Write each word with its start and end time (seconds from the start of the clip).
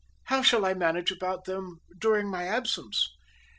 "How 0.23 0.41
shall 0.41 0.65
I 0.65 0.73
manage 0.73 1.11
about 1.11 1.45
them 1.45 1.79
during 1.95 2.27
my 2.27 2.45
absence?" 2.47 3.07